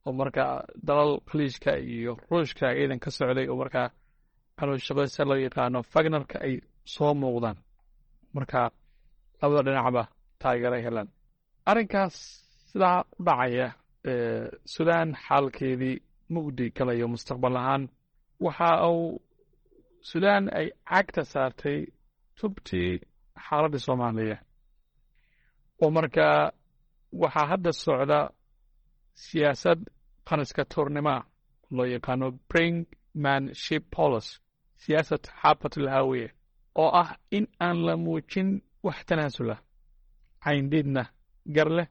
oo 0.05 0.13
markaa 0.19 0.53
dalal 0.87 1.11
khaliijka 1.29 1.71
iyo 1.93 2.13
ruushka 2.29 2.65
ciidan 2.75 2.99
ka 3.03 3.09
socday 3.17 3.47
oo 3.49 3.57
markaa 3.61 3.87
calooshabase 4.57 5.21
loo 5.29 5.37
yaqaano 5.45 5.79
fagnarka 5.93 6.37
ay 6.47 6.53
soo 6.93 7.13
muuqdaan. 7.21 7.57
Marka 8.35 8.59
labada 9.41 9.61
dhinacba 9.67 10.03
taageeray 10.41 10.81
helaan. 10.85 11.07
Arrinkaas 11.69 12.15
sidaa 12.69 12.99
u 13.19 13.23
dhacaya 13.27 13.67
suudaan 14.73 15.09
xaalkeedii 15.25 15.95
mugdi 16.33 16.65
galayo 16.77 17.05
mustaqbal 17.13 17.55
ahaan 17.61 17.83
waxa 18.45 18.69
uu 18.91 19.21
suudaan 20.09 20.43
ay 20.59 20.67
cagta 20.89 21.21
saartay 21.31 21.79
tubtii 22.39 22.91
xaaladdii 23.45 23.83
soomaaliya. 23.87 24.37
Oo 25.83 25.89
markaa 25.97 26.39
waxaa 27.21 27.47
hadda 27.51 27.71
socda 27.83 28.19
siyaasad 29.25 29.79
qaniska 30.27 30.63
tuurnima 30.71 31.15
loo 31.75 31.85
yaqaano 31.93 32.27
bring 32.49 32.75
manship 33.23 33.83
policy 33.95 34.31
siyaasad 34.83 35.23
xaafatul 35.41 35.87
haawiye 35.93 36.27
oo 36.81 36.89
ah 37.01 37.09
in 37.37 37.45
aan 37.65 37.77
la 37.87 37.93
muujin 38.03 38.49
wax 38.85 38.97
tanaasula 39.07 39.55
cayndhiidna 40.43 41.03
gar 41.55 41.69
leh 41.77 41.87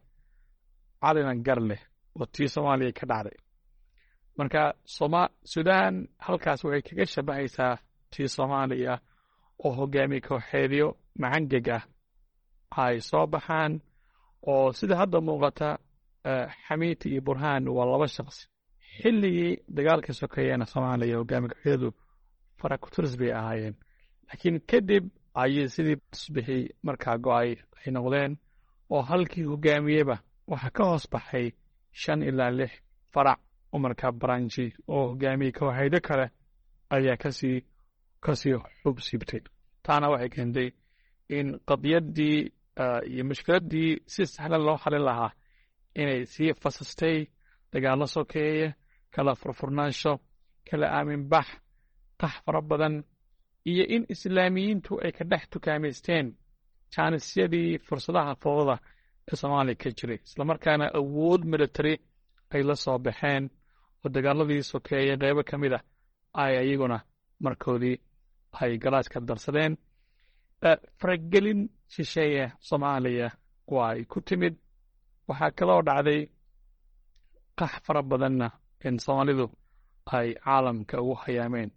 cadina 1.03 1.33
gar 1.47 1.61
oo 2.19 2.27
tii 2.35 2.49
soomaaliya 2.55 2.93
ka 2.99 3.05
dhacday. 3.11 3.39
Marka 4.39 4.63
suudaan 5.53 5.95
halkaas 6.27 6.61
waxay 6.65 6.83
kaga 6.89 7.07
shabahaysaa 7.15 7.75
tii 8.13 8.29
soomaaliya 8.35 8.95
oo 9.65 9.73
hogaamiye 9.79 10.21
kooxeedyo 10.29 10.87
macangeg 11.21 11.69
ah. 11.77 11.83
Ay 12.83 12.97
soo 13.09 13.27
baxaan 13.33 13.73
oo 14.53 14.73
sida 14.79 14.95
hadda 15.01 15.19
muuqata 15.27 15.69
xamiiti 16.67 17.07
iyo 17.13 17.21
burhaan 17.27 17.65
waa 17.77 17.87
laba 17.93 18.07
shaqsi 18.17 18.43
xilligii 19.01 19.53
dagaalka 19.77 20.13
sokeeyena 20.21 20.67
soomaaliya 20.73 21.17
hogaamiye 21.21 21.51
kooxeedyadu 21.53 21.89
farakuturis 22.61 23.15
bay 23.21 23.33
ahaayeen. 23.41 23.75
Laakiin 24.27 24.57
kadib 24.71 25.05
ayay 25.43 25.69
sidii 25.75 25.99
asbixi 26.15 26.59
markaa 26.87 27.17
go'ay 27.25 27.51
ay 27.81 27.89
noqdeen 27.97 28.33
oo 28.95 29.03
halkii 29.11 29.45
hogaamiyeba 29.51 30.17
waxaa 30.51 30.71
ka 30.77 30.83
hoos 30.89 31.07
baxay 31.13 31.47
shan 32.01 32.21
ilaa 32.29 32.51
lix 32.59 32.73
farac 33.13 33.41
oo 33.73 33.79
markaa 33.85 34.13
baranji 34.21 34.65
oo 34.95 35.05
hogaamiye 35.11 35.53
kooxeedyo 35.59 36.01
kale 36.09 36.27
ayaa 36.95 37.17
ka 37.23 37.31
sii 37.39 37.59
ka 38.25 38.33
sii 38.41 38.57
xub 38.81 38.97
siibtay 39.07 39.41
taana 39.85 40.07
waxay 40.13 40.31
keentay 40.35 40.69
in 41.37 41.49
qadiyaddii 41.69 42.39
iyo 43.13 43.23
mushkiladdii 43.29 43.91
si 44.13 44.23
sahlan 44.35 44.63
loo 44.67 44.77
xalin 44.83 45.05
lahaa 45.09 45.31
inay 46.01 46.21
sii 46.33 46.51
fasastay 46.63 47.17
dagaallo 47.73 48.07
sokeeye 48.17 48.67
kala 49.15 49.33
furfurnaansho 49.41 50.13
kala 50.69 50.87
aamin 50.97 51.23
bax 51.33 51.47
qax 52.21 52.35
fara 52.45 52.61
badan 52.71 52.95
iyo 53.71 53.85
in 53.95 54.03
islaamiyiintu 54.15 54.93
ay 55.05 55.13
ka 55.19 55.25
dhex 55.31 55.43
tukaamaysteen 55.53 56.27
jaanisyadii 56.95 57.71
fursadaha 57.87 58.35
fooda 58.43 58.77
ee 59.31 59.37
soomaaliya 59.41 59.77
ka 59.83 59.89
jiray 59.99 60.19
islamarkaana 60.29 60.87
awood 60.99 61.43
military 61.53 61.95
ay 62.55 62.63
la 62.69 62.75
soo 62.85 62.99
baxeen 63.07 63.45
oo 64.03 64.09
dagaaladii 64.15 64.63
sokeeye 64.71 65.15
qeybo 65.23 65.43
ka 65.51 65.57
mid 65.63 65.73
a 65.77 65.81
ay 66.43 66.55
ayaguna 66.63 66.99
markoodii 67.45 67.97
ay 68.61 68.73
galaaska 68.83 69.19
darsadeen. 69.29 69.73
Faragelin 71.01 71.61
shisheeye 71.95 72.45
soomaaliya 72.69 73.29
waa 73.75 73.89
ay 73.95 74.03
ku 74.13 74.19
timid. 74.29 74.55
Waxaa 75.29 75.51
kaloo 75.59 75.83
dhacday 75.89 76.21
qax 77.59 77.73
fara 77.87 78.03
badanna 78.11 78.49
in 78.87 78.97
soomaalidu 79.05 79.47
ay 80.17 80.29
caalamka 80.45 80.97
ugu 81.03 81.15
hayaameen. 81.23 81.71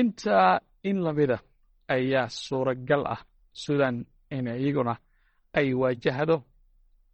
Intaa 0.00 0.60
in 0.88 0.98
lamida 1.04 1.38
ayaa 1.94 2.28
suuragal 2.28 3.02
ah 3.14 3.20
suudan 3.62 3.96
in 4.36 4.46
iyaguna 4.46 4.94
ay 5.58 5.68
waajahdo 5.80 6.36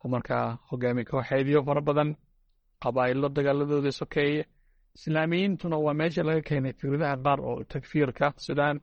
oo 0.02 0.08
markaa 0.14 0.46
hogaamiye 0.68 1.04
kooxeedyo 1.10 1.58
fara 1.66 1.80
badan 1.88 2.10
qabaa'ilo 2.82 3.28
dagaaladooda 3.36 3.92
sokeeye. 4.00 4.42
Islaamiyiintuna 4.96 5.76
waa 5.84 5.94
meesha 5.98 6.22
laga 6.28 6.42
keenay 6.48 6.72
fikradaha 6.78 7.16
qaar 7.24 7.38
oo 7.48 7.64
takfiirka 7.72 8.26
suudaan 8.44 8.76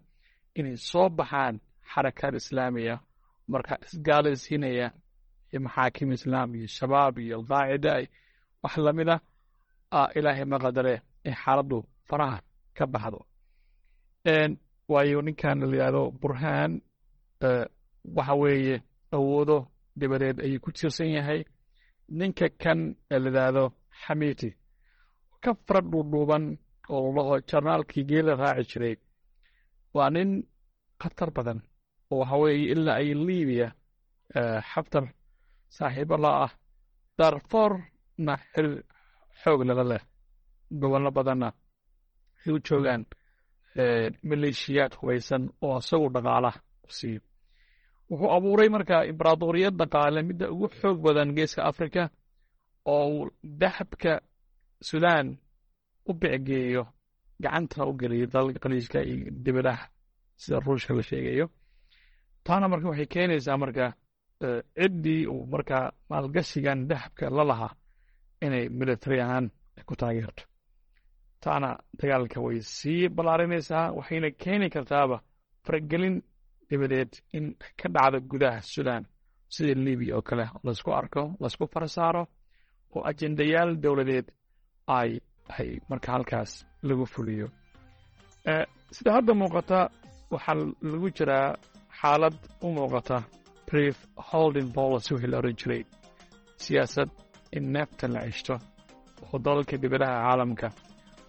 inay 0.57 0.75
soo 0.89 1.07
baxaan 1.17 1.55
xarakaad 1.91 2.35
islaamiya 2.41 2.95
markaa 3.51 3.77
isgaalaysiinaya 3.85 4.87
iyo 5.51 5.59
maxaakim 5.65 6.09
islaam 6.17 6.49
iyo 6.57 6.67
shabaab 6.77 7.15
iyo 7.25 7.35
alqaacida 7.39 7.93
wax 8.63 8.73
lamida 8.85 9.15
ilaahay 10.17 10.45
maqadare 10.53 10.95
in 11.27 11.33
xaaladdu 11.41 11.77
faraha 12.09 12.37
ka 12.77 12.85
baxdo. 12.93 13.19
Waayo 14.91 15.21
ninkan 15.25 15.59
la 15.59 15.65
yidhaahdo 15.75 16.03
burhaan 16.21 16.71
waxa 18.17 18.33
weeye 18.41 18.75
awoodo 19.15 19.57
dabadeed 19.99 20.37
ayuu 20.45 20.59
ku 20.63 20.69
tiirsan 20.75 21.09
yahay. 21.17 21.41
Ninka 22.17 22.47
kan 22.61 22.79
la 23.09 23.17
yidhaahdo 23.25 23.63
xamiti. 24.01 24.49
Ka 25.43 25.51
fara 25.65 25.81
dhuudhuuban 25.91 26.43
oo 26.93 27.07
ladhaho 27.15 27.35
jarnaalkii 27.49 28.03
geela 28.09 28.33
raaci 28.41 28.63
jiray. 28.71 28.95
Waa 29.95 30.09
nin 30.15 30.29
khatar 31.01 31.29
badan 31.35 31.59
oo 32.11 32.17
waxa 32.21 32.35
weeye 32.41 32.65
ilaa 32.73 32.97
ay 33.01 33.09
libiya 33.27 33.67
xabtar 34.71 35.05
saaxiibo 35.75 36.15
la 36.23 36.31
ah. 36.45 36.51
Darforna 37.17 38.33
xiriir 38.51 38.83
xoog 39.41 39.61
lala 39.67 39.83
leh. 39.91 40.03
Gobollo 40.79 41.11
badanna 41.17 41.49
ay 42.45 42.51
u 42.55 42.59
joogaan 42.67 43.03
maleeshiyaad 44.29 44.93
hubaysan 44.99 45.43
oo 45.65 45.77
isagu 45.81 46.07
dhaqaala 46.15 46.51
siiyo 46.97 47.21
wuxuu 48.11 48.31
abuuray 48.37 48.69
markaa 48.75 49.03
imbaraadoriyad 49.11 49.75
dhaqaale 49.81 50.19
midda 50.29 50.45
ugu 50.53 50.67
xoog 50.79 50.97
badan 51.05 51.29
geeska 51.37 51.61
afrika 51.71 52.01
oo 52.93 53.05
uu 53.15 53.25
dahabka 53.61 54.13
sudan 54.89 55.27
u 56.09 56.11
bicgeeyo 56.21 56.83
gacantana 57.43 57.83
u 57.89 57.93
geliyo 57.99 58.25
dalalka 58.33 58.59
khaliijka 58.63 58.99
iyo 59.11 59.25
dibadaha 59.45 59.85
sida 60.41 60.57
ruushka 60.65 60.93
la 60.97 61.03
sheegayo. 61.09 61.45
Taana 62.45 62.65
marka 62.71 62.87
waxay 62.91 63.07
keenaysaa 63.13 63.57
marka 63.63 63.85
ciddii 64.79 65.23
uu 65.33 65.45
markaa 65.53 65.85
maalgashigan 66.09 66.79
dahabka 66.89 67.25
la 67.37 67.43
lahaa 67.49 67.73
inay 68.45 68.65
military 68.79 69.17
ahaan 69.23 69.45
ku 69.87 69.93
taageerto. 70.01 70.43
Taana 71.43 71.69
dagaalka 71.99 72.37
way 72.45 72.57
sii 72.75 73.09
ballaarinaysaa 73.15 73.85
waxayna 73.97 74.29
keeni 74.41 74.67
kartaaba 74.75 75.17
faragelin 75.65 76.15
dabadeed 76.71 77.11
in 77.37 77.45
ka 77.79 77.87
dhacdo 77.95 78.17
gudaha 78.31 78.59
sudan 78.73 79.03
sida 79.53 79.73
libiya 79.85 80.13
oo 80.17 80.21
kale. 80.29 80.45
Laysku 80.65 80.89
arko 80.99 81.21
laysku 81.41 81.63
farasaaro 81.73 82.23
oo 82.95 83.01
ajendayaal 83.09 83.71
dowladeed 83.83 84.27
ay 84.97 85.11
ay 85.59 85.69
marka 85.89 86.09
halkaas 86.15 86.51
lagu 86.87 87.05
fuliyo. 87.13 87.47
Sida 88.95 89.09
hadda 89.17 89.33
muuqata 89.41 89.79
waxaa 90.33 90.55
lagu 90.91 91.07
jiraa 91.17 91.47
xaalad 91.99 92.35
u 92.65 92.67
muuqata 92.77 93.17
brief 93.67 93.97
holding 94.29 94.69
policy 94.77 95.09
wixii 95.13 95.31
la 95.31 95.37
oran 95.41 95.55
jiray. 95.61 95.81
Siyaasad 96.63 97.09
in 97.57 97.65
neefta 97.73 98.05
la 98.13 98.19
ceshto 98.27 98.55
oo 99.23 99.37
dalalka 99.45 99.75
dibadaha 99.83 100.15
caalamka. 100.25 100.67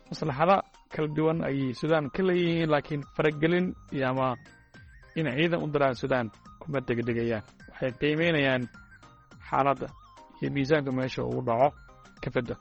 Maslaxado 0.08 0.56
kala 0.92 1.08
duwan 1.16 1.38
ayay 1.49 1.72
sudan 1.80 2.04
ka 2.14 2.20
leeyihiin 2.28 2.70
laakiin 2.72 3.02
faragelin 3.14 3.66
iyo 3.96 4.06
ama 4.11 4.28
in 5.19 5.26
ciidan 5.37 5.62
u 5.64 5.66
diraan 5.73 5.95
sudan 6.00 6.26
kuma 6.61 6.78
degdegayaan. 6.88 7.42
Waxay 7.71 7.92
qiimeynayaan 8.00 8.62
xaaladda 9.49 9.87
iyo 10.40 10.49
miisaanka 10.54 10.90
meesha 10.99 11.23
uu 11.25 11.42
dhaco 11.49 11.69
kafadda 12.23 12.54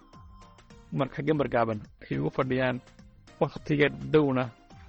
marka 0.99 1.19
gambar 1.27 1.47
gaaban 1.53 1.79
ay 2.03 2.17
ugu 2.19 2.29
fadhiyaan 2.37 2.77
wakhtiga 3.41 3.87
dhowna 4.13 4.43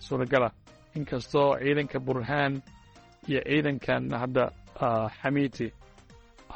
suuragala 0.07 0.49
inkastoo 0.97 1.51
ciidanka 1.63 1.99
burhaan 2.07 2.53
iyo 3.29 3.41
ciidankan 3.49 4.03
hadda 4.23 4.45
xamiiti 5.21 5.67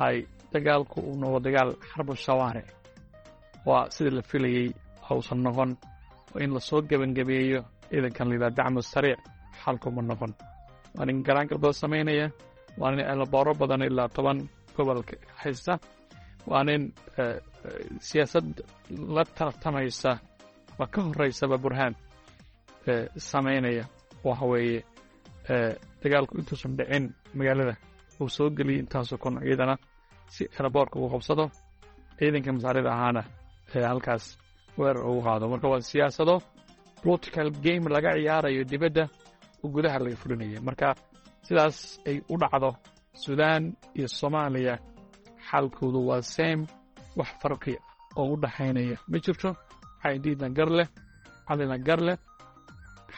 ay 0.06 0.16
dagaalku 0.52 0.98
uu 1.08 1.16
noqdo 1.20 1.38
dagaal 1.46 1.70
xarbu 1.90 2.12
shawaaric 2.24 2.68
waa 3.68 3.84
sida 3.94 4.10
la 4.16 4.22
filayey 4.30 4.66
hausan 5.08 5.40
noqon 5.46 5.70
oo 6.34 6.38
in 6.44 6.50
la 6.54 6.60
soo 6.68 6.80
gebangabeeyo 6.90 7.60
ciidankan 7.90 8.26
layidhaha 8.30 8.56
dacmu 8.58 8.80
sariic 8.92 9.20
xalkuma 9.62 10.02
noqon 10.10 10.32
waa 10.96 11.04
nin 11.08 11.18
garaangaldood 11.26 11.72
samaynaya 11.82 12.26
waa 12.80 12.90
nin 12.90 13.00
elbooro 13.12 13.52
badan 13.60 13.82
ilaa 13.88 14.08
toban 14.16 14.38
gobolka 14.76 15.14
haysta 15.42 15.72
waa 16.50 16.64
nin 16.68 16.82
siyaasad 18.08 18.46
la 19.14 19.22
tartamaysa 19.38 20.10
ama 20.78 20.86
ka 20.94 21.00
horeysaba 21.06 21.56
burhaan 21.64 21.94
samaynaya. 23.30 23.84
Waxa 24.24 24.46
weeye 24.52 24.80
dagaalku 26.02 26.34
intuusan 26.38 26.72
dhicin 26.78 27.04
magaalada 27.38 27.74
uu 28.20 28.28
soo 28.28 28.50
geliyey 28.56 28.80
intaasoo 28.82 29.18
kun 29.22 29.34
ciidana 29.46 29.74
si 30.34 30.44
elboorka 30.60 30.98
uu 30.98 31.08
qabsado 31.12 31.44
ciidanka 32.18 32.50
masaarida 32.52 32.90
ahaana 32.96 33.22
halkaas 33.90 34.24
weerar 34.78 35.04
ugu 35.10 35.20
qaado. 35.26 35.44
Marka 35.52 35.68
waa 35.72 35.80
siyaasado 35.90 36.34
political 37.02 37.48
game 37.64 37.86
laga 37.94 38.10
ciyaarayo 38.18 38.62
dibadda 38.70 39.04
oo 39.62 39.68
gudaha 39.74 39.98
laga 40.04 40.16
fulinaya 40.22 40.60
marka 40.68 40.88
sidaas 41.46 41.76
ay 42.08 42.16
u 42.32 42.34
dhacdo 42.42 42.70
sudan 43.24 43.62
iyo 43.98 44.08
soomaaliya 44.18 44.74
xaalkoodu 45.48 46.00
waa 46.08 46.22
same 46.36 46.62
wax 47.18 47.30
farqi 47.42 47.74
oo 48.20 48.26
u 48.34 48.36
dhaxaynaya. 48.42 48.96
Ma 49.10 49.18
jirto? 49.24 49.50
Caydiidna 50.02 50.48
gar 50.56 50.70
leh 50.78 50.88
calina 51.48 51.76
gar 51.86 52.00
leh 52.08 52.18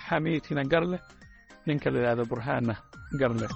xamiidkina 0.05 0.63
gar 0.73 0.85
leh 0.93 1.01
ninka 1.67 1.89
la 1.93 1.99
yidhahdo 2.01 2.25
burhaanna 2.31 2.75
gar 3.21 3.33
leh. 3.41 3.51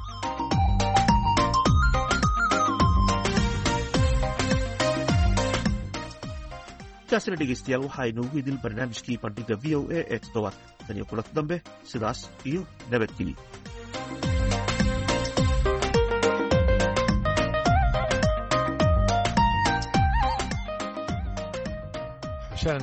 Intaasina 7.05 7.37
dhegaystayaal 7.41 7.85
waxaa 7.87 8.07
inoogu 8.13 8.37
idil 8.43 8.59
barnaamijkii 8.65 9.19
bandhiga 9.25 9.57
v 9.63 9.75
o 9.79 9.81
a 9.99 10.01
ee 10.15 10.19
toddobaadka 10.25 10.72
tan 10.87 10.97
iyo 10.99 11.07
kulanti 11.11 11.31
dambe 11.39 11.57
sidaas 11.91 12.21
iyo 12.51 12.61
nabadgelyo 12.91 13.37
xuseen 22.57 22.83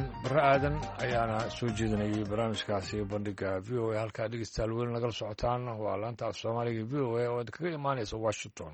aadan 0.49 0.75
ayaana 1.05 1.37
soo 1.57 1.69
jeedinayay 1.77 2.23
barnaamijkaasi 2.31 2.97
bandhiga 3.11 3.49
v 3.67 3.69
o 3.83 3.85
a 3.95 3.99
halkaa 4.03 4.27
dhegeystayaal 4.31 4.73
weyn 4.77 4.91
nagala 4.95 5.13
socotaan 5.19 5.61
waa 5.83 5.97
laanta 6.03 6.23
af 6.29 6.35
soomaaliga 6.41 6.83
v 6.91 6.93
o 7.07 7.09
a 7.21 7.25
oo 7.33 7.43
kaga 7.55 7.69
imaanaysa 7.79 8.15
washington 8.25 8.73